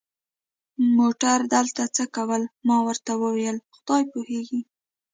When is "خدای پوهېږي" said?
3.75-4.61